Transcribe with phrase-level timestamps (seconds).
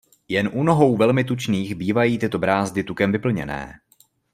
[0.27, 3.79] Jen u nohou velmi tučných bývají tyto brázdy tukem vyplněné.